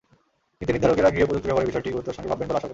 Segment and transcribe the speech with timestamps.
[0.59, 2.69] নীতিনির্ধারকেরা গৃহে প্রযুক্তি ব্যবহারের বিষয়টি গুরুত্বের সঙ্গে ভাববেন বলে আশা করি।